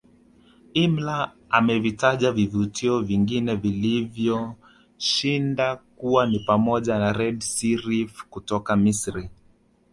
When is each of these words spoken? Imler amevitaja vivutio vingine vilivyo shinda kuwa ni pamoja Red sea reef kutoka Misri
Imler 0.83 1.27
amevitaja 1.59 2.31
vivutio 2.37 2.97
vingine 3.11 3.55
vilivyo 3.65 4.55
shinda 4.97 5.75
kuwa 5.75 6.25
ni 6.27 6.39
pamoja 6.39 7.13
Red 7.13 7.39
sea 7.41 7.77
reef 7.87 8.25
kutoka 8.29 8.75
Misri 8.75 9.29